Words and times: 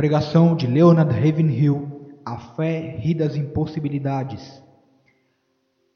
Pregação 0.00 0.56
de 0.56 0.66
Leonard 0.66 1.12
Ravenhill, 1.12 2.08
A 2.24 2.38
Fé 2.38 2.96
ri 3.00 3.12
das 3.12 3.36
impossibilidades. 3.36 4.64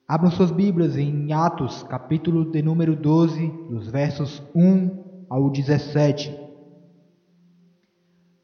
Abram 0.07 0.31
suas 0.31 0.51
Bíblias 0.51 0.95
em 0.99 1.33
Atos, 1.33 1.83
capítulo 1.85 2.45
de 2.51 2.61
número 2.61 2.95
12, 2.95 3.47
dos 3.71 3.89
versos 3.89 4.43
1 4.55 5.25
ao 5.31 5.49
17. 5.49 6.39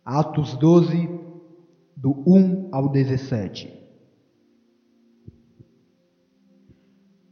Atos 0.02 0.56
12, 0.56 1.10
do 1.94 2.24
1 2.26 2.70
ao 2.72 2.88
17. 2.88 3.70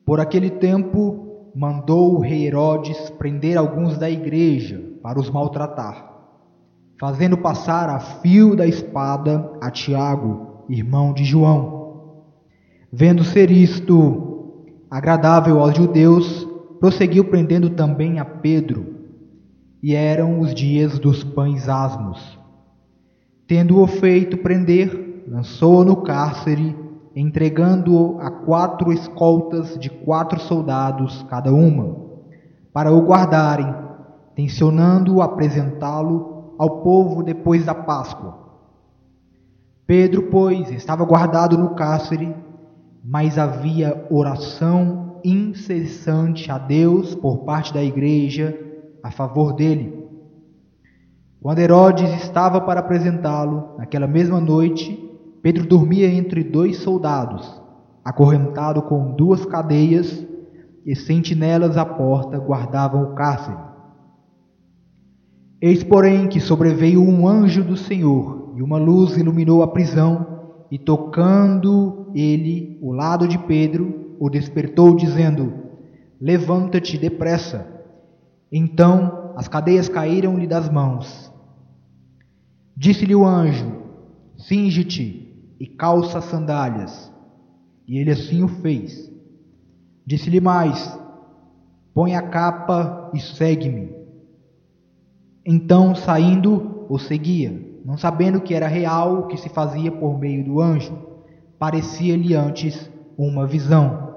Por 0.04 0.20
aquele 0.20 0.50
tempo, 0.50 1.50
mandou 1.56 2.16
o 2.16 2.20
rei 2.20 2.46
Herodes 2.46 3.08
prender 3.08 3.56
alguns 3.56 3.96
da 3.96 4.10
igreja 4.10 4.98
para 5.02 5.18
os 5.18 5.30
maltratar 5.30 6.17
fazendo 6.98 7.38
passar 7.38 7.88
a 7.88 8.00
fio 8.00 8.56
da 8.56 8.66
espada 8.66 9.52
a 9.60 9.70
Tiago, 9.70 10.64
irmão 10.68 11.12
de 11.12 11.24
João. 11.24 12.24
Vendo 12.92 13.22
ser 13.22 13.50
isto 13.50 14.74
agradável 14.90 15.60
aos 15.60 15.76
judeus, 15.76 16.46
prosseguiu 16.80 17.24
prendendo 17.24 17.70
também 17.70 18.18
a 18.18 18.24
Pedro. 18.24 18.96
E 19.80 19.94
eram 19.94 20.40
os 20.40 20.52
dias 20.52 20.98
dos 20.98 21.22
pães 21.22 21.68
asmos. 21.68 22.36
Tendo-o 23.46 23.86
feito 23.86 24.36
prender, 24.38 25.24
lançou-o 25.28 25.84
no 25.84 25.96
cárcere, 25.98 26.76
entregando-o 27.14 28.18
a 28.20 28.30
quatro 28.30 28.92
escoltas 28.92 29.78
de 29.78 29.88
quatro 29.88 30.40
soldados 30.40 31.24
cada 31.30 31.52
uma, 31.52 31.96
para 32.72 32.92
o 32.92 33.02
guardarem, 33.02 33.72
tensionando 34.34 35.22
apresentá-lo 35.22 36.37
ao 36.58 36.82
povo 36.82 37.22
depois 37.22 37.64
da 37.64 37.74
Páscoa. 37.74 38.48
Pedro, 39.86 40.24
pois, 40.24 40.70
estava 40.70 41.04
guardado 41.04 41.56
no 41.56 41.74
cárcere, 41.74 42.34
mas 43.02 43.38
havia 43.38 44.06
oração 44.10 45.20
incessante 45.24 46.50
a 46.50 46.58
Deus 46.58 47.14
por 47.14 47.38
parte 47.38 47.72
da 47.72 47.82
igreja 47.82 48.58
a 49.02 49.10
favor 49.10 49.54
dele. 49.54 50.06
Quando 51.40 51.60
Herodes 51.60 52.10
estava 52.22 52.60
para 52.60 52.80
apresentá-lo, 52.80 53.76
naquela 53.78 54.06
mesma 54.06 54.40
noite, 54.40 55.08
Pedro 55.40 55.66
dormia 55.66 56.08
entre 56.12 56.42
dois 56.42 56.78
soldados, 56.78 57.62
acorrentado 58.04 58.82
com 58.82 59.14
duas 59.14 59.46
cadeias, 59.46 60.26
e 60.84 60.96
sentinelas 60.96 61.76
à 61.76 61.84
porta 61.84 62.38
guardavam 62.38 63.02
o 63.02 63.14
cárcere. 63.14 63.67
Eis, 65.60 65.82
porém, 65.82 66.28
que 66.28 66.40
sobreveio 66.40 67.02
um 67.02 67.26
anjo 67.26 67.64
do 67.64 67.76
Senhor, 67.76 68.54
e 68.56 68.62
uma 68.62 68.78
luz 68.78 69.16
iluminou 69.16 69.62
a 69.62 69.68
prisão, 69.68 70.38
e 70.70 70.78
tocando 70.78 72.12
ele 72.14 72.78
o 72.80 72.92
lado 72.92 73.26
de 73.26 73.38
Pedro, 73.38 74.16
o 74.20 74.30
despertou, 74.30 74.94
dizendo: 74.94 75.52
Levanta-te 76.20 76.96
depressa. 76.96 77.66
Então 78.52 79.32
as 79.36 79.48
cadeias 79.48 79.88
caíram-lhe 79.88 80.46
das 80.46 80.70
mãos. 80.70 81.32
Disse-lhe 82.76 83.14
o 83.14 83.26
anjo: 83.26 83.82
Cinge-te 84.36 85.54
e 85.58 85.66
calça 85.66 86.18
as 86.18 86.24
sandálias. 86.24 87.12
E 87.86 87.98
ele 87.98 88.10
assim 88.10 88.44
o 88.44 88.48
fez. 88.48 89.10
Disse-lhe 90.06 90.40
mais: 90.40 90.96
Põe 91.92 92.14
a 92.14 92.22
capa 92.22 93.10
e 93.12 93.18
segue-me. 93.20 93.97
Então, 95.50 95.94
saindo, 95.94 96.84
o 96.90 96.98
seguia, 96.98 97.80
não 97.82 97.96
sabendo 97.96 98.38
que 98.38 98.52
era 98.52 98.66
real 98.68 99.20
o 99.20 99.26
que 99.28 99.38
se 99.38 99.48
fazia 99.48 99.90
por 99.90 100.18
meio 100.18 100.44
do 100.44 100.60
anjo. 100.60 100.94
Parecia-lhe 101.58 102.34
antes 102.34 102.90
uma 103.16 103.46
visão. 103.46 104.12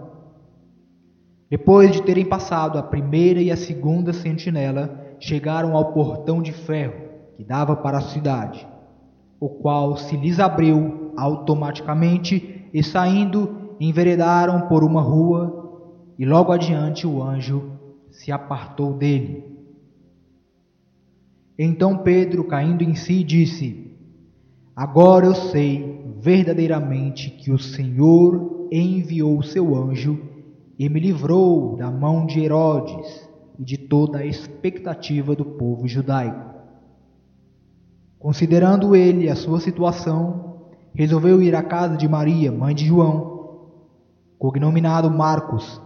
Depois 1.49 1.93
de 1.93 2.01
terem 2.01 2.25
passado 2.25 2.77
a 2.77 2.83
primeira 2.83 3.41
e 3.41 3.49
a 3.49 3.55
segunda 3.55 4.11
sentinela, 4.11 5.15
chegaram 5.21 5.73
ao 5.77 5.93
portão 5.93 6.41
de 6.41 6.51
ferro 6.51 6.95
que 7.37 7.45
dava 7.45 7.77
para 7.77 7.99
a 7.99 8.01
cidade, 8.01 8.67
o 9.39 9.47
qual 9.47 9.95
se 9.95 10.17
lhes 10.17 10.37
abriu 10.37 11.13
automaticamente 11.15 12.69
e 12.73 12.83
saindo 12.83 13.75
enveredaram 13.79 14.67
por 14.67 14.83
uma 14.83 15.01
rua 15.01 15.79
e 16.19 16.25
logo 16.25 16.51
adiante 16.51 17.07
o 17.07 17.23
anjo 17.23 17.71
se 18.09 18.33
apartou 18.33 18.91
dele. 18.91 19.50
Então 21.57 21.97
Pedro, 21.97 22.43
caindo 22.43 22.83
em 22.83 22.95
si, 22.95 23.23
disse: 23.23 23.91
Agora 24.75 25.25
eu 25.25 25.35
sei 25.35 26.01
verdadeiramente 26.19 27.29
que 27.29 27.51
o 27.51 27.59
Senhor 27.59 28.67
enviou 28.71 29.37
o 29.37 29.43
seu 29.43 29.75
anjo 29.75 30.19
e 30.79 30.87
me 30.87 30.99
livrou 30.99 31.75
da 31.75 31.91
mão 31.91 32.25
de 32.25 32.39
Herodes 32.39 33.29
e 33.59 33.63
de 33.63 33.77
toda 33.77 34.19
a 34.19 34.25
expectativa 34.25 35.35
do 35.35 35.45
povo 35.45 35.87
judaico. 35.87 36.51
Considerando 38.17 38.95
ele 38.95 39.29
a 39.29 39.35
sua 39.35 39.59
situação, 39.59 40.61
resolveu 40.93 41.41
ir 41.41 41.55
à 41.55 41.63
casa 41.63 41.97
de 41.97 42.07
Maria, 42.07 42.51
mãe 42.51 42.73
de 42.73 42.85
João, 42.85 43.69
cognominado 44.37 45.09
Marcos, 45.09 45.81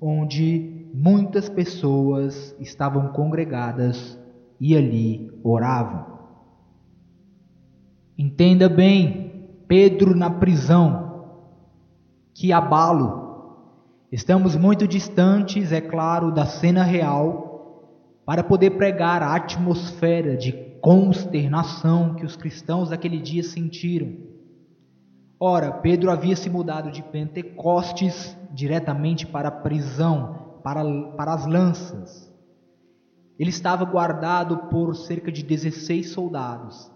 onde 0.00 0.90
muitas 0.92 1.48
pessoas 1.48 2.54
estavam 2.58 3.08
congregadas 3.08 4.17
e 4.60 4.76
ali 4.76 5.30
oravam. 5.42 6.18
Entenda 8.16 8.68
bem, 8.68 9.48
Pedro 9.68 10.14
na 10.14 10.30
prisão, 10.30 11.24
que 12.34 12.52
abalo. 12.52 13.26
Estamos 14.10 14.56
muito 14.56 14.88
distantes, 14.88 15.70
é 15.70 15.80
claro, 15.80 16.32
da 16.32 16.46
cena 16.46 16.82
real 16.82 17.48
para 18.24 18.44
poder 18.44 18.72
pregar 18.72 19.22
a 19.22 19.34
atmosfera 19.34 20.36
de 20.36 20.52
consternação 20.82 22.14
que 22.14 22.26
os 22.26 22.36
cristãos 22.36 22.90
daquele 22.90 23.18
dia 23.18 23.42
sentiram. 23.42 24.12
Ora, 25.40 25.72
Pedro 25.72 26.10
havia 26.10 26.36
se 26.36 26.50
mudado 26.50 26.90
de 26.90 27.02
Pentecostes 27.02 28.36
diretamente 28.52 29.26
para 29.26 29.48
a 29.48 29.52
prisão, 29.52 30.58
para, 30.62 30.84
para 31.16 31.32
as 31.32 31.46
lanças. 31.46 32.27
Ele 33.38 33.50
estava 33.50 33.84
guardado 33.84 34.56
por 34.68 34.94
cerca 34.96 35.30
de 35.30 35.42
16 35.42 36.10
soldados. 36.10 36.90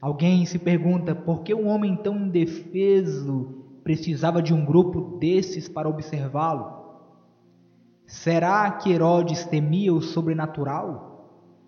Alguém 0.00 0.44
se 0.44 0.58
pergunta 0.58 1.14
por 1.14 1.42
que 1.42 1.54
um 1.54 1.66
homem 1.66 1.96
tão 1.96 2.16
indefeso 2.16 3.64
precisava 3.82 4.42
de 4.42 4.52
um 4.52 4.64
grupo 4.64 5.18
desses 5.18 5.68
para 5.68 5.88
observá-lo? 5.88 6.78
Será 8.06 8.70
que 8.70 8.92
Herodes 8.92 9.44
temia 9.46 9.92
o 9.92 10.00
sobrenatural? 10.00 11.08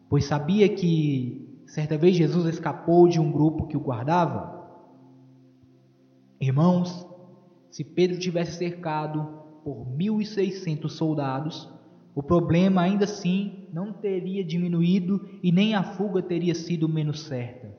Pois 0.09 0.27
sabia 0.27 0.69
que 0.69 1.62
certa 1.67 1.97
vez 1.97 2.17
Jesus 2.17 2.47
escapou 2.47 3.09
de 3.09 3.19
um 3.19 3.33
grupo 3.33 3.67
que 3.67 3.77
o 3.77 3.81
guardava? 3.81 4.61
Irmãos, 6.41 7.07
se 7.71 7.84
Pedro 7.84 8.19
tivesse 8.19 8.59
cercado 8.59 9.41
por 9.62 9.87
1.600 9.87 10.89
soldados, 10.89 11.69
o 12.20 12.22
problema 12.22 12.82
ainda 12.82 13.04
assim 13.04 13.66
não 13.72 13.94
teria 13.94 14.44
diminuído 14.44 15.26
e 15.42 15.50
nem 15.50 15.75
a 15.75 15.82
fuga 15.82 16.20
teria 16.20 16.54
sido 16.54 16.86
menos 16.86 17.22
certa. 17.22 17.75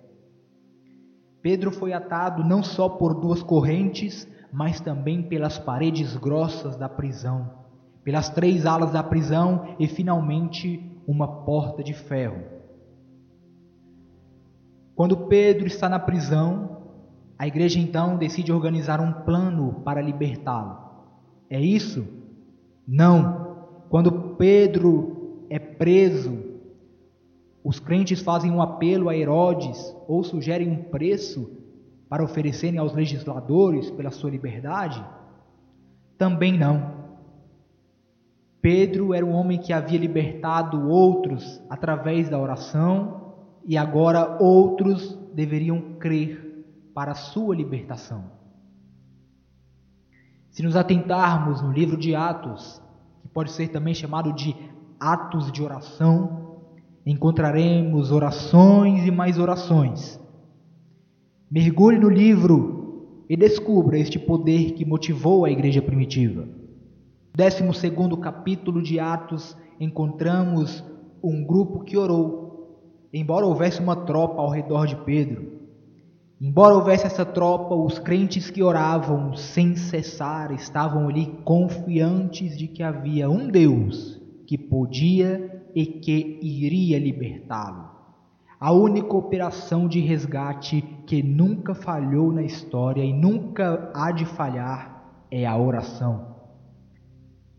Pedro 1.44 1.72
foi 1.72 1.94
atado 1.94 2.44
não 2.44 2.64
só 2.64 2.90
por 2.90 3.14
duas 3.14 3.44
correntes, 3.44 4.28
mas 4.52 4.82
também 4.82 5.22
pelas 5.22 5.60
paredes 5.60 6.18
grossas 6.18 6.76
da 6.76 6.90
prisão, 6.90 7.52
pelas 8.04 8.30
três 8.30 8.66
alas 8.66 8.92
da 8.92 9.04
prisão 9.04 9.76
e 9.78 9.88
finalmente 9.88 11.00
uma 11.06 11.44
porta 11.46 11.84
de 11.84 11.94
ferro. 11.94 12.42
Quando 14.96 15.28
Pedro 15.28 15.68
está 15.68 15.88
na 15.88 16.00
prisão, 16.00 16.82
a 17.38 17.46
igreja 17.46 17.78
então 17.78 18.18
decide 18.18 18.52
organizar 18.52 19.00
um 19.00 19.14
plano 19.14 19.84
para 19.86 20.02
libertá-lo. 20.02 20.80
É 21.48 21.62
isso? 21.62 22.08
Não. 22.88 23.41
Quando 23.92 24.36
Pedro 24.38 25.46
é 25.50 25.60
preso, 25.60 26.40
os 27.62 27.78
crentes 27.78 28.22
fazem 28.22 28.50
um 28.50 28.62
apelo 28.62 29.10
a 29.10 29.18
Herodes 29.18 29.94
ou 30.08 30.24
sugerem 30.24 30.72
um 30.72 30.84
preço 30.84 31.52
para 32.08 32.24
oferecerem 32.24 32.80
aos 32.80 32.94
legisladores 32.94 33.92
pela 33.92 34.10
sua 34.10 34.30
liberdade? 34.30 35.06
Também 36.18 36.58
não. 36.58 37.02
Pedro 38.62 39.14
era 39.14 39.26
um 39.26 39.34
homem 39.34 39.60
que 39.60 39.74
havia 39.74 40.00
libertado 40.00 40.88
outros 40.88 41.62
através 41.70 42.30
da 42.30 42.40
oração 42.40 43.34
e 43.66 43.78
agora 43.78 44.42
outros 44.42 45.20
deveriam 45.34 45.96
crer 46.00 46.66
para 46.94 47.12
a 47.12 47.16
sua 47.16 47.54
libertação. 47.54 48.24
Se 50.50 50.64
nos 50.64 50.78
atentarmos 50.78 51.62
no 51.62 51.74
livro 51.74 51.98
de 51.98 52.16
Atos, 52.16 52.82
pode 53.34 53.52
ser 53.52 53.70
também 53.70 53.94
chamado 53.94 54.34
de 54.34 54.56
atos 55.00 55.52
de 55.52 55.64
oração, 55.64 56.62
encontraremos 57.06 58.12
orações 58.12 59.06
e 59.06 59.12
mais 59.12 59.40
orações. 59.40 60.20
Mergulhe 61.50 61.98
no 61.98 62.10
livro 62.10 63.26
e 63.30 63.36
descubra 63.36 63.98
este 63.98 64.20
poder 64.20 64.74
que 64.74 64.86
motivou 64.86 65.46
a 65.46 65.52
igreja 65.52 65.82
primitiva. 65.82 66.48
No 67.34 67.72
12 67.72 68.22
capítulo 68.22 68.82
de 68.82 69.00
Atos, 69.00 69.56
encontramos 69.80 70.84
um 71.24 71.44
grupo 71.44 71.84
que 71.84 71.98
orou, 71.98 73.08
embora 73.14 73.46
houvesse 73.46 73.80
uma 73.80 73.96
tropa 73.96 74.42
ao 74.42 74.50
redor 74.50 74.86
de 74.86 74.96
Pedro. 74.98 75.61
Embora 76.42 76.74
houvesse 76.74 77.06
essa 77.06 77.24
tropa, 77.24 77.76
os 77.76 78.00
crentes 78.00 78.50
que 78.50 78.64
oravam 78.64 79.36
sem 79.36 79.76
cessar 79.76 80.52
estavam 80.52 81.08
ali 81.08 81.28
confiantes 81.46 82.58
de 82.58 82.68
que 82.68 82.82
havia 82.82 83.30
um 83.30 83.48
Deus 83.48 84.20
que 84.48 84.58
podia 84.58 85.64
e 85.76 85.86
que 85.86 86.40
iria 86.42 86.98
libertá-lo. 86.98 87.92
A 88.60 88.72
única 88.72 89.16
operação 89.16 89.88
de 89.88 90.00
resgate 90.00 90.82
que 91.06 91.22
nunca 91.22 91.76
falhou 91.76 92.32
na 92.32 92.42
história 92.42 93.04
e 93.04 93.14
nunca 93.14 93.92
há 93.94 94.12
de 94.12 94.26
falhar 94.26 95.14
é 95.30 95.46
a 95.46 95.56
oração. 95.56 96.38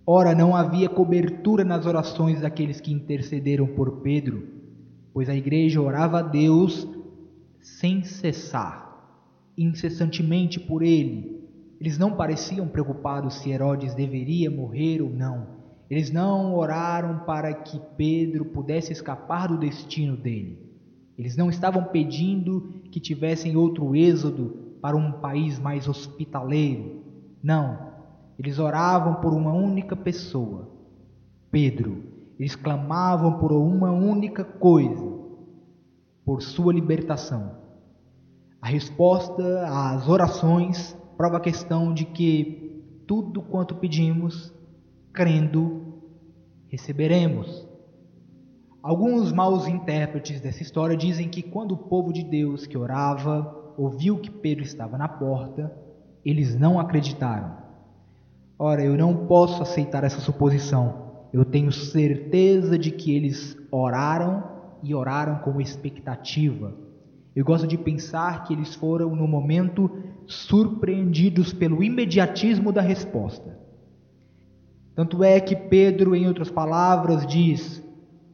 Ora, 0.04 0.34
não 0.34 0.56
havia 0.56 0.88
cobertura 0.88 1.62
nas 1.62 1.86
orações 1.86 2.40
daqueles 2.40 2.80
que 2.80 2.92
intercederam 2.92 3.68
por 3.68 4.00
Pedro, 4.00 4.42
pois 5.14 5.28
a 5.28 5.36
igreja 5.36 5.80
orava 5.80 6.18
a 6.18 6.22
Deus 6.22 6.88
sem 7.62 8.02
cessar, 8.02 9.16
incessantemente 9.56 10.60
por 10.60 10.82
ele. 10.82 11.40
Eles 11.80 11.96
não 11.96 12.16
pareciam 12.16 12.68
preocupados 12.68 13.34
se 13.36 13.50
Herodes 13.50 13.94
deveria 13.94 14.50
morrer 14.50 15.00
ou 15.00 15.08
não. 15.08 15.46
Eles 15.88 16.10
não 16.10 16.54
oraram 16.54 17.20
para 17.20 17.52
que 17.54 17.80
Pedro 17.96 18.46
pudesse 18.46 18.92
escapar 18.92 19.48
do 19.48 19.58
destino 19.58 20.16
dele. 20.16 20.58
Eles 21.16 21.36
não 21.36 21.50
estavam 21.50 21.84
pedindo 21.84 22.82
que 22.90 22.98
tivessem 22.98 23.56
outro 23.56 23.94
êxodo 23.94 24.76
para 24.80 24.96
um 24.96 25.12
país 25.12 25.58
mais 25.58 25.86
hospitaleiro. 25.88 27.02
Não. 27.42 27.92
Eles 28.38 28.58
oravam 28.58 29.16
por 29.16 29.32
uma 29.32 29.52
única 29.52 29.94
pessoa, 29.94 30.68
Pedro. 31.50 32.02
Eles 32.38 32.56
clamavam 32.56 33.38
por 33.38 33.52
uma 33.52 33.92
única 33.92 34.42
coisa, 34.42 35.21
por 36.24 36.42
sua 36.42 36.72
libertação. 36.72 37.62
A 38.60 38.68
resposta 38.68 39.66
às 39.66 40.08
orações 40.08 40.96
prova 41.16 41.38
a 41.38 41.40
questão 41.40 41.92
de 41.92 42.04
que 42.04 42.84
tudo 43.06 43.42
quanto 43.42 43.74
pedimos, 43.74 44.54
crendo, 45.12 46.00
receberemos. 46.68 47.68
Alguns 48.82 49.32
maus 49.32 49.66
intérpretes 49.66 50.40
dessa 50.40 50.62
história 50.62 50.96
dizem 50.96 51.28
que 51.28 51.42
quando 51.42 51.72
o 51.72 51.76
povo 51.76 52.12
de 52.12 52.24
Deus 52.24 52.66
que 52.66 52.78
orava 52.78 53.74
ouviu 53.76 54.18
que 54.18 54.30
Pedro 54.30 54.64
estava 54.64 54.96
na 54.96 55.08
porta, 55.08 55.72
eles 56.24 56.54
não 56.54 56.78
acreditaram. 56.78 57.56
Ora, 58.58 58.84
eu 58.84 58.96
não 58.96 59.26
posso 59.26 59.62
aceitar 59.62 60.04
essa 60.04 60.20
suposição. 60.20 61.26
Eu 61.32 61.44
tenho 61.44 61.72
certeza 61.72 62.78
de 62.78 62.90
que 62.90 63.14
eles 63.14 63.56
oraram 63.70 64.44
e 64.82 64.94
oraram 64.94 65.36
com 65.36 65.60
expectativa. 65.60 66.74
Eu 67.34 67.44
gosto 67.44 67.66
de 67.66 67.78
pensar 67.78 68.44
que 68.44 68.52
eles 68.52 68.74
foram, 68.74 69.14
no 69.16 69.26
momento, 69.26 69.90
surpreendidos 70.26 71.52
pelo 71.52 71.82
imediatismo 71.82 72.72
da 72.72 72.82
resposta. 72.82 73.58
Tanto 74.94 75.24
é 75.24 75.40
que 75.40 75.56
Pedro, 75.56 76.14
em 76.14 76.26
outras 76.26 76.50
palavras, 76.50 77.26
diz: 77.26 77.82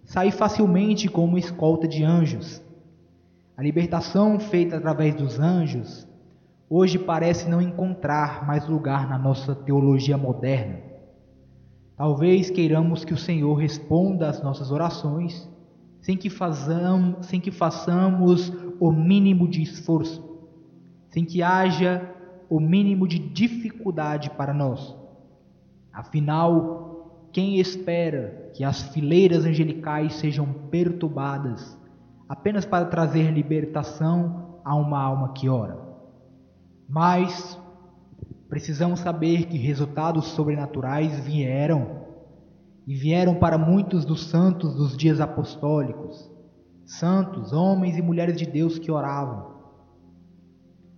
saí 0.04 0.32
facilmente 0.32 1.08
como 1.08 1.38
escolta 1.38 1.86
de 1.86 2.02
anjos. 2.02 2.60
A 3.56 3.62
libertação 3.62 4.38
feita 4.40 4.76
através 4.76 5.14
dos 5.14 5.38
anjos 5.38 6.06
hoje 6.70 6.98
parece 6.98 7.48
não 7.48 7.62
encontrar 7.62 8.46
mais 8.46 8.66
lugar 8.68 9.08
na 9.08 9.18
nossa 9.18 9.54
teologia 9.54 10.18
moderna. 10.18 10.80
Talvez 11.96 12.50
queiramos 12.50 13.04
que 13.04 13.14
o 13.14 13.18
Senhor 13.18 13.54
responda 13.54 14.28
às 14.28 14.42
nossas 14.42 14.70
orações 14.70 15.48
sem 16.08 16.16
que, 16.16 16.30
façamos, 16.30 17.26
sem 17.26 17.38
que 17.38 17.50
façamos 17.50 18.50
o 18.80 18.90
mínimo 18.90 19.46
de 19.46 19.60
esforço, 19.60 20.24
sem 21.10 21.22
que 21.22 21.42
haja 21.42 22.00
o 22.48 22.58
mínimo 22.58 23.06
de 23.06 23.18
dificuldade 23.18 24.30
para 24.30 24.54
nós. 24.54 24.96
Afinal, 25.92 27.28
quem 27.30 27.60
espera 27.60 28.50
que 28.54 28.64
as 28.64 28.84
fileiras 28.84 29.44
angelicais 29.44 30.14
sejam 30.14 30.50
perturbadas 30.70 31.78
apenas 32.26 32.64
para 32.64 32.86
trazer 32.86 33.30
libertação 33.30 34.60
a 34.64 34.74
uma 34.74 34.98
alma 34.98 35.34
que 35.34 35.46
ora? 35.46 35.78
Mas 36.88 37.60
precisamos 38.48 39.00
saber 39.00 39.44
que 39.44 39.58
resultados 39.58 40.28
sobrenaturais 40.28 41.20
vieram 41.20 42.07
e 42.88 42.94
vieram 42.94 43.34
para 43.34 43.58
muitos 43.58 44.06
dos 44.06 44.24
santos 44.30 44.74
dos 44.74 44.96
dias 44.96 45.20
apostólicos, 45.20 46.32
santos, 46.86 47.52
homens 47.52 47.98
e 47.98 48.02
mulheres 48.02 48.38
de 48.38 48.46
Deus 48.46 48.78
que 48.78 48.90
oravam. 48.90 49.58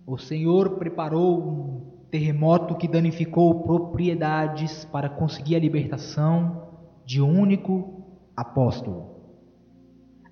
O 0.07 0.17
Senhor 0.17 0.77
preparou 0.77 1.41
um 1.41 2.07
terremoto 2.09 2.75
que 2.75 2.87
danificou 2.87 3.63
propriedades 3.63 4.85
para 4.85 5.09
conseguir 5.09 5.57
a 5.57 5.59
libertação 5.59 6.69
de 7.05 7.21
um 7.21 7.37
único 7.37 8.05
apóstolo. 8.37 9.17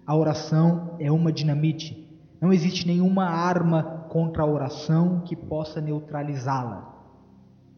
A 0.08 0.16
oração 0.16 0.96
é 0.98 1.12
uma 1.12 1.30
dinamite. 1.30 2.08
Não 2.40 2.54
existe 2.54 2.88
nenhuma 2.88 3.26
arma 3.26 3.84
contra 4.08 4.44
a 4.44 4.50
oração 4.50 5.24
que 5.26 5.36
possa 5.36 5.82
neutralizá-la. 5.82 6.99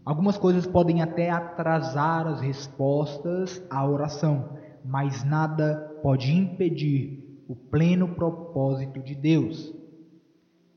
Algumas 0.04 0.38
coisas 0.38 0.66
podem 0.66 1.02
até 1.02 1.30
atrasar 1.30 2.26
as 2.26 2.42
respostas 2.42 3.64
à 3.70 3.88
oração, 3.88 4.58
mas 4.84 5.24
nada 5.24 6.00
pode 6.02 6.32
impedir 6.32 7.44
o 7.48 7.56
pleno 7.56 8.08
propósito 8.16 9.00
de 9.00 9.14
Deus. 9.14 9.72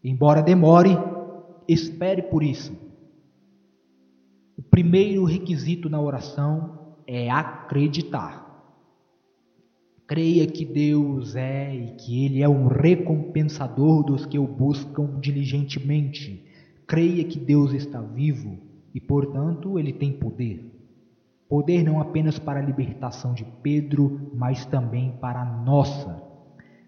Embora 0.02 0.42
demore, 0.42 0.90
espere 1.66 2.22
por 2.22 2.42
isso. 2.42 2.76
O 4.58 4.62
primeiro 4.62 5.24
requisito 5.24 5.88
na 5.88 6.00
oração 6.00 6.96
é 7.06 7.30
acreditar. 7.30 8.44
Creia 10.06 10.46
que 10.46 10.66
Deus 10.66 11.34
é 11.34 11.74
e 11.74 11.90
que 11.92 12.26
Ele 12.26 12.42
é 12.42 12.48
um 12.48 12.66
recompensador 12.66 14.04
dos 14.04 14.26
que 14.26 14.38
o 14.38 14.46
buscam 14.46 15.18
diligentemente. 15.18 16.44
Creia 16.86 17.24
que 17.24 17.38
Deus 17.38 17.72
está 17.72 18.02
vivo 18.02 18.73
e, 18.94 19.00
portanto, 19.00 19.78
Ele 19.78 19.92
tem 19.92 20.12
poder. 20.12 20.70
Poder 21.48 21.82
não 21.82 22.00
apenas 22.00 22.38
para 22.38 22.60
a 22.60 22.62
libertação 22.62 23.34
de 23.34 23.44
Pedro, 23.62 24.30
mas 24.34 24.64
também 24.64 25.12
para 25.20 25.42
a 25.42 25.62
nossa. 25.62 26.22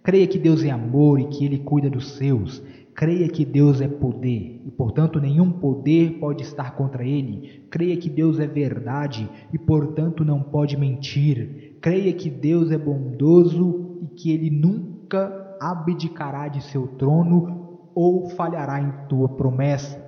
Creia 0.03 0.27
que 0.27 0.39
Deus 0.39 0.63
é 0.63 0.71
amor 0.71 1.21
e 1.21 1.27
que 1.27 1.45
Ele 1.45 1.59
cuida 1.59 1.91
dos 1.91 2.13
seus. 2.13 2.63
Creia 2.95 3.29
que 3.29 3.45
Deus 3.45 3.81
é 3.81 3.89
poder 3.89 4.63
e, 4.65 4.71
portanto, 4.71 5.21
nenhum 5.21 5.51
poder 5.51 6.19
pode 6.19 6.43
estar 6.43 6.77
contra 6.77 7.05
Ele. 7.05 7.67
Creia 7.71 7.97
que 7.97 8.09
Deus 8.09 8.39
é 8.39 8.47
verdade 8.47 9.29
e, 9.53 9.59
portanto, 9.59 10.25
não 10.25 10.43
pode 10.43 10.77
mentir 10.79 11.67
creia 11.87 12.13
que 12.13 12.29
Deus 12.29 12.73
é 12.73 12.79
bondoso 12.79 14.01
e 14.03 14.07
que 14.09 14.33
ele 14.33 14.51
nunca 14.51 15.57
abdicará 15.61 16.49
de 16.49 16.61
seu 16.65 16.89
trono 16.89 17.79
ou 17.95 18.29
falhará 18.31 18.81
em 18.81 18.91
tua 19.09 19.29
promessa. 19.29 20.05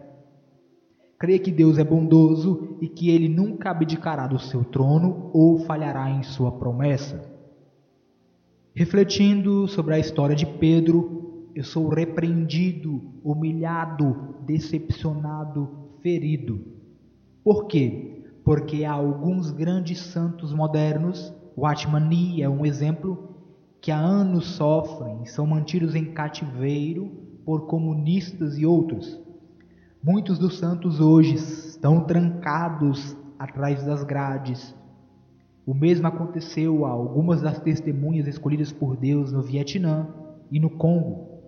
Creia 1.19 1.39
que 1.39 1.51
Deus 1.51 1.79
é 1.79 1.85
bondoso 1.85 2.77
e 2.81 2.89
que 2.89 3.11
ele 3.11 3.29
nunca 3.29 3.71
abdicará 3.71 4.27
do 4.27 4.39
seu 4.39 4.63
trono 4.65 5.31
ou 5.33 5.59
falhará 5.59 6.09
em 6.11 6.23
sua 6.23 6.53
promessa. 6.53 7.29
Refletindo 8.73 9.67
sobre 9.67 9.95
a 9.95 9.99
história 9.99 10.37
de 10.37 10.47
Pedro, 10.47 11.51
eu 11.55 11.65
sou 11.65 11.89
repreendido, 11.89 13.03
humilhado, 13.25 14.37
decepcionado, 14.47 15.69
ferido. 16.01 16.61
Por 17.43 17.67
quê? 17.67 18.23
Porque 18.45 18.85
há 18.85 18.93
alguns 18.93 19.51
grandes 19.51 19.99
santos 19.99 20.55
modernos 20.55 21.35
o 21.57 21.67
Atmani 21.67 22.41
é 22.41 22.49
um 22.49 22.65
exemplo 22.65 23.35
que 23.81 23.91
há 23.91 23.99
anos 23.99 24.47
sofrem 24.47 25.25
e 25.25 25.27
são 25.27 25.45
mantidos 25.45 25.97
em 25.97 26.13
cativeiro 26.13 27.11
por 27.45 27.67
comunistas 27.67 28.57
e 28.57 28.65
outros. 28.65 29.21
Muitos 30.11 30.39
dos 30.39 30.57
santos 30.57 31.01
hoje 31.01 31.35
estão 31.35 32.01
trancados 32.01 33.15
atrás 33.39 33.85
das 33.85 34.03
grades. 34.03 34.75
O 35.67 35.75
mesmo 35.75 36.07
aconteceu 36.07 36.87
a 36.87 36.89
algumas 36.89 37.43
das 37.43 37.61
testemunhas 37.61 38.27
escolhidas 38.27 38.73
por 38.73 38.97
Deus 38.97 39.31
no 39.31 39.43
Vietnã 39.43 40.09
e 40.51 40.59
no 40.59 40.71
Congo. 40.71 41.43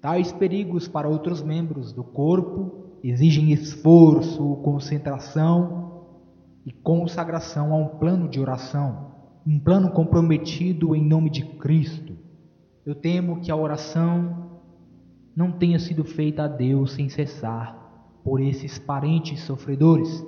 Tais 0.00 0.32
perigos 0.32 0.88
para 0.88 1.08
outros 1.08 1.44
membros 1.44 1.92
do 1.92 2.02
corpo 2.02 2.98
exigem 3.04 3.52
esforço, 3.52 4.56
concentração 4.64 6.06
e 6.66 6.72
consagração 6.72 7.72
a 7.72 7.76
um 7.76 7.86
plano 8.00 8.28
de 8.28 8.40
oração. 8.40 9.12
um 9.46 9.60
plano 9.60 9.92
comprometido 9.92 10.92
em 10.96 11.06
nome 11.06 11.30
de 11.30 11.44
Cristo. 11.44 12.16
Eu 12.84 12.96
temo 12.96 13.40
que 13.40 13.52
a 13.52 13.54
oração 13.54 14.45
não 15.36 15.52
tenha 15.52 15.78
sido 15.78 16.02
feita 16.02 16.44
a 16.44 16.48
Deus 16.48 16.92
sem 16.92 17.10
cessar 17.10 17.76
por 18.24 18.40
esses 18.40 18.78
parentes 18.78 19.40
sofredores. 19.42 20.24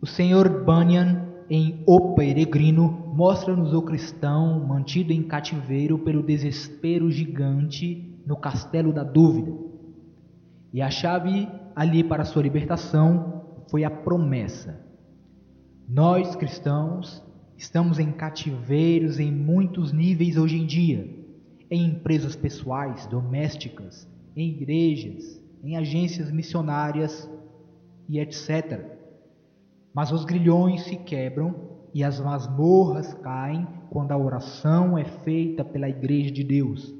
O 0.00 0.06
Senhor 0.06 0.64
Bunyan, 0.64 1.28
em 1.50 1.82
O 1.86 2.14
Peregrino, 2.14 3.12
mostra-nos 3.14 3.74
o 3.74 3.82
cristão 3.82 4.66
mantido 4.66 5.12
em 5.12 5.22
cativeiro 5.22 5.98
pelo 5.98 6.22
desespero 6.22 7.10
gigante 7.10 8.18
no 8.26 8.34
castelo 8.34 8.94
da 8.94 9.04
dúvida. 9.04 9.52
E 10.72 10.80
a 10.80 10.90
chave 10.90 11.46
ali 11.76 12.02
para 12.02 12.24
sua 12.24 12.42
libertação 12.42 13.44
foi 13.70 13.84
a 13.84 13.90
promessa. 13.90 14.80
Nós 15.86 16.34
cristãos 16.34 17.22
estamos 17.58 17.98
em 17.98 18.10
cativeiros 18.10 19.20
em 19.20 19.30
muitos 19.30 19.92
níveis 19.92 20.38
hoje 20.38 20.56
em 20.56 20.64
dia 20.64 21.23
em 21.74 21.86
empresas 21.86 22.36
pessoais, 22.36 23.04
domésticas, 23.06 24.08
em 24.36 24.50
igrejas, 24.50 25.42
em 25.60 25.76
agências 25.76 26.30
missionárias 26.30 27.28
e 28.08 28.20
etc. 28.20 28.80
Mas 29.92 30.12
os 30.12 30.24
grilhões 30.24 30.84
se 30.84 30.96
quebram 30.96 31.52
e 31.92 32.04
as 32.04 32.20
masmorras 32.20 33.12
caem 33.14 33.66
quando 33.90 34.12
a 34.12 34.16
oração 34.16 34.96
é 34.96 35.04
feita 35.04 35.64
pela 35.64 35.88
Igreja 35.88 36.30
de 36.30 36.44
Deus. 36.44 36.94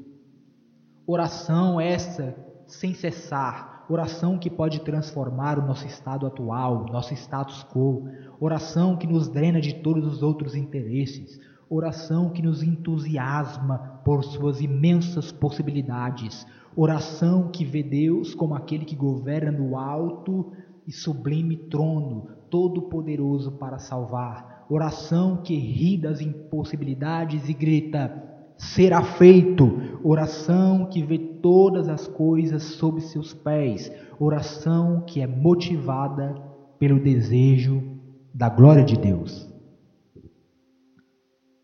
Oração 1.06 1.80
essa 1.80 2.34
sem 2.66 2.94
cessar, 2.94 3.86
oração 3.88 4.38
que 4.38 4.50
pode 4.50 4.80
transformar 4.80 5.56
o 5.56 5.66
nosso 5.66 5.86
estado 5.86 6.26
atual, 6.26 6.86
nosso 6.90 7.14
status 7.14 7.64
quo, 7.72 8.08
oração 8.40 8.96
que 8.96 9.06
nos 9.06 9.28
drena 9.28 9.60
de 9.60 9.74
todos 9.74 10.04
os 10.04 10.20
outros 10.20 10.56
interesses, 10.56 11.38
oração 11.68 12.30
que 12.30 12.42
nos 12.42 12.62
entusiasma 12.62 13.93
por 14.04 14.23
suas 14.23 14.61
imensas 14.61 15.32
possibilidades, 15.32 16.46
oração 16.76 17.49
que 17.49 17.64
vê 17.64 17.82
Deus 17.82 18.34
como 18.34 18.54
aquele 18.54 18.84
que 18.84 18.94
governa 18.94 19.50
no 19.50 19.76
alto 19.76 20.52
e 20.87 20.92
sublime 20.92 21.56
trono, 21.56 22.28
todo-poderoso 22.50 23.52
para 23.52 23.78
salvar, 23.78 24.66
oração 24.68 25.38
que 25.38 25.56
ri 25.56 25.96
das 25.96 26.20
impossibilidades 26.20 27.49
e 27.49 27.54
grita: 27.54 28.23
será 28.56 29.02
feito, 29.02 29.99
oração 30.02 30.87
que 30.87 31.02
vê 31.02 31.18
todas 31.18 31.88
as 31.88 32.06
coisas 32.06 32.62
sob 32.62 33.00
seus 33.00 33.32
pés, 33.32 33.90
oração 34.18 35.02
que 35.06 35.20
é 35.20 35.26
motivada 35.26 36.34
pelo 36.78 37.00
desejo 37.00 37.82
da 38.32 38.49
glória 38.49 38.84
de 38.84 38.96
Deus. 38.96 39.49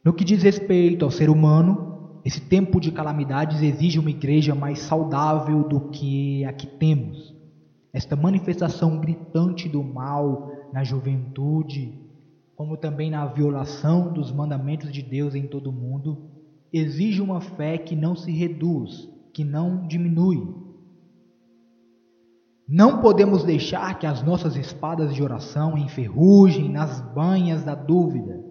No 0.05 0.15
que 0.15 0.25
diz 0.25 0.43
respeito 0.43 1.05
ao 1.05 1.11
ser 1.11 1.29
humano, 1.29 1.90
esse 2.25 2.41
tempo 2.41 2.81
de 2.81 2.93
calamidades 2.93 3.63
exige 3.63 3.99
uma 3.99 4.11
igreja 4.11 4.55
mais 4.55 4.81
saudável 4.81 5.63
do 5.63 5.89
que 5.91 6.45
a 6.45 6.53
que 6.53 6.67
temos. 6.67 7.35
Esta 7.93 8.15
manifestação 8.15 8.99
gritante 8.99 9.69
do 9.69 9.83
mal 9.83 10.51
na 10.73 10.85
juventude, 10.85 11.99
como 12.55 12.77
também 12.77 13.11
na 13.11 13.27
violação 13.27 14.13
dos 14.13 14.31
mandamentos 14.31 14.93
de 14.93 15.03
Deus 15.03 15.35
em 15.35 15.47
todo 15.47 15.71
o 15.71 15.73
mundo, 15.73 16.31
exige 16.73 17.21
uma 17.21 17.41
fé 17.41 17.79
que 17.79 17.97
não 17.97 18.15
se 18.15 18.31
reduz, 18.31 19.09
que 19.33 19.43
não 19.43 19.87
diminui. 19.87 20.55
Não 22.69 23.01
podemos 23.01 23.43
deixar 23.43 23.99
que 23.99 24.07
as 24.07 24.23
nossas 24.23 24.57
espadas 24.57 25.15
de 25.15 25.23
oração 25.23 25.77
enferrujem 25.77 26.71
nas 26.71 27.01
banhas 27.13 27.65
da 27.65 27.75
dúvida 27.75 28.51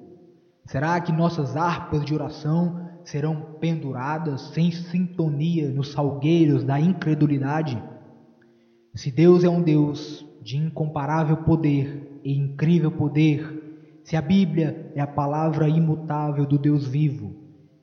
Será 0.69 1.01
que 1.01 1.11
nossas 1.11 1.55
harpas 1.55 2.05
de 2.05 2.13
oração 2.13 2.88
serão 3.03 3.56
penduradas 3.60 4.41
sem 4.53 4.72
sintonia 4.72 5.70
nos 5.70 5.91
salgueiros 5.91 6.63
da 6.63 6.79
incredulidade? 6.79 7.82
Se 8.94 9.12
Deus 9.12 9.44
é 9.44 9.50
um 9.50 9.62
Deus 9.62 10.25
de 10.41 10.58
incomparável 10.58 11.38
poder 11.38 12.20
e 12.24 12.38
incrível 12.38 12.91
poder, 12.91 14.01
se 14.03 14.15
a 14.15 14.22
Bíblia 14.22 14.91
é 14.96 15.01
a 15.01 15.08
palavra 15.08 15.70
imutável 15.70 16.46
do 16.46 16.58
Deus 16.58 16.88
vivo, 16.88 17.36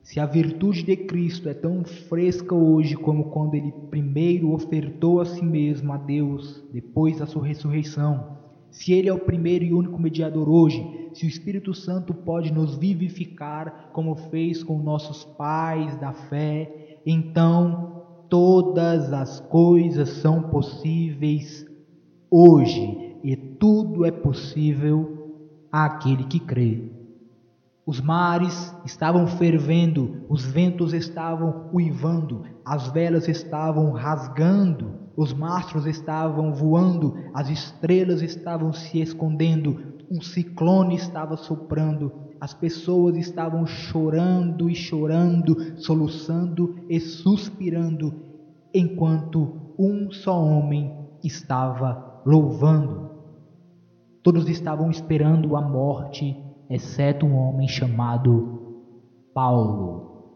se 0.03 0.19
a 0.19 0.25
virtude 0.25 0.83
de 0.83 0.95
Cristo 0.95 1.49
é 1.49 1.53
tão 1.53 1.83
fresca 1.83 2.55
hoje 2.55 2.95
como 2.95 3.25
quando 3.25 3.55
ele 3.55 3.73
primeiro 3.89 4.53
ofertou 4.53 5.19
a 5.19 5.25
si 5.25 5.43
mesmo 5.43 5.91
a 5.91 5.97
Deus 5.97 6.63
depois 6.71 7.19
da 7.19 7.25
sua 7.25 7.45
ressurreição, 7.45 8.36
se 8.71 8.93
ele 8.93 9.09
é 9.09 9.13
o 9.13 9.19
primeiro 9.19 9.65
e 9.65 9.73
único 9.73 9.99
mediador 9.99 10.49
hoje, 10.49 11.09
se 11.13 11.25
o 11.25 11.29
Espírito 11.29 11.73
Santo 11.73 12.13
pode 12.13 12.53
nos 12.53 12.75
vivificar 12.77 13.89
como 13.91 14.15
fez 14.15 14.63
com 14.63 14.77
nossos 14.77 15.23
pais 15.23 15.95
da 15.97 16.13
fé, 16.13 16.99
então 17.05 18.03
todas 18.29 19.11
as 19.13 19.39
coisas 19.39 20.09
são 20.09 20.43
possíveis 20.43 21.65
hoje 22.29 23.15
e 23.23 23.35
tudo 23.35 24.05
é 24.05 24.11
possível 24.11 25.45
àquele 25.71 26.25
que 26.25 26.39
crê. 26.39 26.91
Os 27.85 28.01
mares 28.01 28.75
estavam 28.85 29.25
fervendo, 29.27 30.25
os 30.27 30.45
ventos 30.45 30.93
estavam 30.93 31.69
uivando, 31.71 32.43
as 32.65 32.89
velas 32.89 33.29
estavam 33.29 33.91
rasgando, 33.91 35.06
os 35.17 35.33
mastros 35.33 35.87
estavam 35.87 36.53
voando, 36.53 37.15
as 37.33 37.49
estrelas 37.49 38.21
estavam 38.21 38.71
se 38.71 39.01
escondendo, 39.01 39.95
um 40.11 40.21
ciclone 40.21 40.93
estava 40.93 41.35
soprando, 41.35 42.11
as 42.39 42.53
pessoas 42.53 43.17
estavam 43.17 43.65
chorando 43.65 44.69
e 44.69 44.75
chorando, 44.75 45.75
soluçando 45.79 46.75
e 46.87 46.99
suspirando, 46.99 48.13
enquanto 48.71 49.73
um 49.79 50.11
só 50.11 50.39
homem 50.39 50.95
estava 51.23 52.21
louvando. 52.23 53.09
Todos 54.21 54.47
estavam 54.47 54.91
esperando 54.91 55.55
a 55.55 55.61
morte, 55.61 56.37
exceto 56.69 57.25
um 57.25 57.35
homem 57.35 57.67
chamado 57.67 58.85
Paulo. 59.33 60.35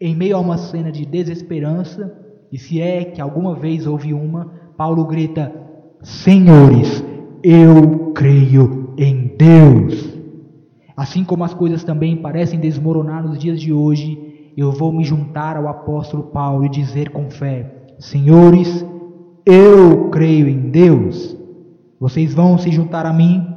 Em 0.00 0.14
meio 0.14 0.36
a 0.36 0.40
uma 0.40 0.58
cena 0.58 0.92
de 0.92 1.04
desesperança, 1.04 2.21
e 2.52 2.58
se 2.58 2.80
é 2.82 3.04
que 3.04 3.20
alguma 3.20 3.54
vez 3.54 3.86
houve 3.86 4.12
uma, 4.12 4.52
Paulo 4.76 5.06
grita: 5.06 5.50
Senhores, 6.02 7.02
eu 7.42 8.12
creio 8.14 8.92
em 8.98 9.34
Deus. 9.38 10.12
Assim 10.94 11.24
como 11.24 11.44
as 11.44 11.54
coisas 11.54 11.82
também 11.82 12.16
parecem 12.16 12.60
desmoronar 12.60 13.26
nos 13.26 13.38
dias 13.38 13.58
de 13.58 13.72
hoje, 13.72 14.52
eu 14.56 14.70
vou 14.70 14.92
me 14.92 15.02
juntar 15.02 15.56
ao 15.56 15.66
apóstolo 15.66 16.24
Paulo 16.24 16.66
e 16.66 16.68
dizer 16.68 17.08
com 17.08 17.30
fé: 17.30 17.86
Senhores, 17.98 18.84
eu 19.46 20.10
creio 20.10 20.46
em 20.46 20.70
Deus. 20.70 21.34
Vocês 21.98 22.34
vão 22.34 22.58
se 22.58 22.70
juntar 22.70 23.06
a 23.06 23.12
mim? 23.12 23.51